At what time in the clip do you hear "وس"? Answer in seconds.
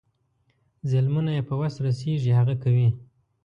1.59-1.75